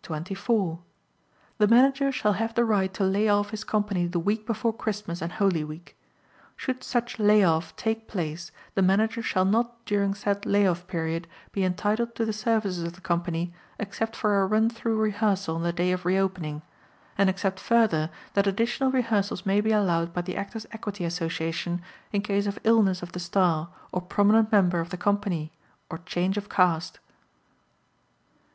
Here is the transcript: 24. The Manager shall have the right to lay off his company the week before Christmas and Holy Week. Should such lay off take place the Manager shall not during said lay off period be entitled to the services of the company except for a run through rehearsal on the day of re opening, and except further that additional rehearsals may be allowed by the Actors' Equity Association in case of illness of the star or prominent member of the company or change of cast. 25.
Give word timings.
24. 0.00 0.78
The 1.58 1.68
Manager 1.68 2.10
shall 2.10 2.32
have 2.32 2.54
the 2.54 2.64
right 2.64 2.94
to 2.94 3.04
lay 3.04 3.28
off 3.28 3.50
his 3.50 3.64
company 3.64 4.06
the 4.06 4.18
week 4.18 4.46
before 4.46 4.72
Christmas 4.72 5.20
and 5.20 5.30
Holy 5.32 5.62
Week. 5.62 5.94
Should 6.56 6.82
such 6.82 7.18
lay 7.18 7.44
off 7.44 7.76
take 7.76 8.08
place 8.08 8.50
the 8.74 8.80
Manager 8.80 9.20
shall 9.20 9.44
not 9.44 9.84
during 9.84 10.14
said 10.14 10.46
lay 10.46 10.66
off 10.66 10.86
period 10.86 11.28
be 11.52 11.64
entitled 11.64 12.14
to 12.14 12.24
the 12.24 12.32
services 12.32 12.82
of 12.82 12.94
the 12.94 13.02
company 13.02 13.52
except 13.78 14.16
for 14.16 14.40
a 14.40 14.46
run 14.46 14.70
through 14.70 14.96
rehearsal 14.96 15.56
on 15.56 15.62
the 15.62 15.70
day 15.70 15.92
of 15.92 16.06
re 16.06 16.16
opening, 16.18 16.62
and 17.18 17.28
except 17.28 17.60
further 17.60 18.08
that 18.32 18.46
additional 18.46 18.90
rehearsals 18.90 19.44
may 19.44 19.60
be 19.60 19.72
allowed 19.72 20.14
by 20.14 20.22
the 20.22 20.34
Actors' 20.34 20.64
Equity 20.72 21.04
Association 21.04 21.82
in 22.10 22.22
case 22.22 22.46
of 22.46 22.58
illness 22.64 23.02
of 23.02 23.12
the 23.12 23.20
star 23.20 23.68
or 23.92 24.00
prominent 24.00 24.50
member 24.50 24.80
of 24.80 24.88
the 24.88 24.96
company 24.96 25.52
or 25.90 25.98
change 26.06 26.38
of 26.38 26.48
cast. 26.48 26.94
25. - -